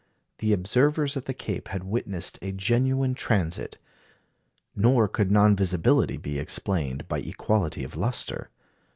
The 0.39 0.51
observers 0.51 1.15
at 1.15 1.25
the 1.25 1.33
Cape 1.35 1.67
had 1.67 1.83
witnessed 1.83 2.39
a 2.41 2.51
genuine 2.51 3.13
transit. 3.13 3.77
Nor 4.75 5.07
could 5.07 5.29
non 5.29 5.55
visibility 5.55 6.17
be 6.17 6.39
explained 6.39 7.07
by 7.07 7.19
equality 7.19 7.83
of 7.83 7.95
lustre. 7.95 8.49